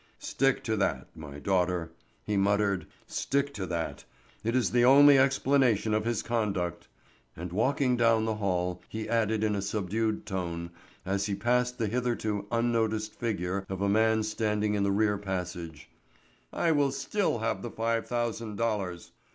"Stick 0.17 0.63
to 0.63 0.75
that, 0.77 1.15
my 1.15 1.37
daughter," 1.37 1.91
he 2.23 2.35
muttered, 2.35 2.87
"stick 3.05 3.53
to 3.53 3.67
that; 3.67 4.03
it 4.43 4.55
is 4.55 4.71
the 4.71 4.83
only 4.83 5.19
explanation 5.19 5.93
of 5.93 6.05
his 6.05 6.23
conduct;" 6.23 6.87
and 7.37 7.53
walking 7.53 7.97
down 7.97 8.25
the 8.25 8.33
hall 8.37 8.81
he 8.89 9.07
added 9.07 9.43
in 9.43 9.53
a 9.55 9.61
subdued 9.61 10.25
tone, 10.25 10.71
as 11.05 11.27
he 11.27 11.35
passed 11.35 11.77
the 11.77 11.85
hitherto 11.85 12.47
unnoticed 12.51 13.13
figure 13.13 13.63
of 13.69 13.79
a 13.79 13.87
man 13.89 14.23
standing 14.23 14.73
in 14.73 14.81
the 14.81 14.91
rear 14.91 15.19
passage, 15.19 15.87
"I 16.51 16.71
will 16.71 16.91
still 16.91 17.37
have 17.37 17.61
the 17.61 17.69
five 17.69 18.07
thousand 18.07 18.55
dollars! 18.55 19.11